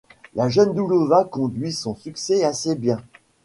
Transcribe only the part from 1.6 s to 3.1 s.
son succès assez bien.